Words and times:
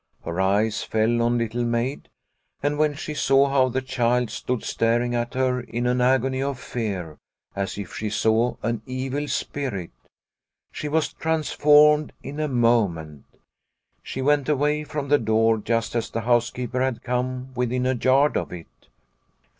Her 0.25 0.41
eyes 0.41 0.81
fell 0.81 1.21
on 1.21 1.37
Little 1.37 1.63
Maid, 1.63 2.09
and 2.63 2.79
when 2.79 2.95
she 2.95 3.13
saw 3.13 3.47
how 3.49 3.69
the 3.69 3.83
child 3.83 4.31
stood 4.31 4.63
staring 4.63 5.13
at 5.13 5.35
her 5.35 5.59
in 5.61 5.85
an 5.85 6.01
agony 6.01 6.41
of 6.41 6.57
fear, 6.59 7.19
as 7.55 7.77
if 7.77 7.93
she 7.93 8.09
saw 8.09 8.55
an 8.63 8.81
evil 8.87 9.27
spirit, 9.27 9.91
she 10.71 10.87
was 10.89 11.13
trans 11.13 11.51
formed 11.51 12.13
in 12.23 12.39
a 12.39 12.47
moment. 12.47 13.25
The 13.31 13.37
Spinning 13.37 13.47
wheels 13.53 14.01
27 14.01 14.01
She 14.01 14.21
went 14.23 14.49
away 14.49 14.83
from 14.85 15.09
the 15.09 15.19
door 15.19 15.59
just 15.59 15.93
as 15.95 16.09
the 16.09 16.21
housekeeper 16.21 16.81
had 16.81 17.03
come 17.03 17.53
within 17.53 17.85
a 17.85 17.93
yard 17.93 18.37
of 18.37 18.51
it. 18.51 18.87